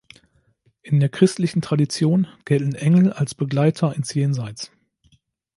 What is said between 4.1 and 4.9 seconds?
Jenseits.